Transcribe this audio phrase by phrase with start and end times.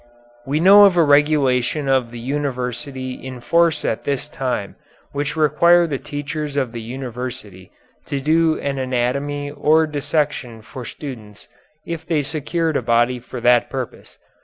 [0.47, 4.75] We know of a regulation of the University in force at this time,
[5.11, 7.71] which required the teachers at the University
[8.07, 11.47] to do an anatomy or dissection for students
[11.85, 14.17] if they secured a body for that purpose.